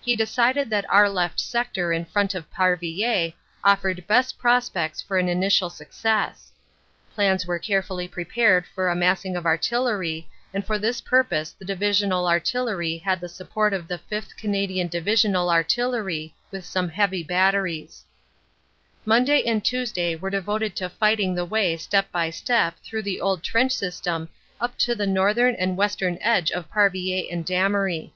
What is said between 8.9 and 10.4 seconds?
massing of artillery